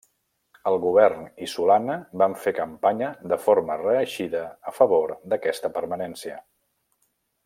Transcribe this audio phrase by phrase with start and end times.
[0.69, 6.41] El govern i Solana van fer campanya de forma reeixida a favor d'aquesta permanència.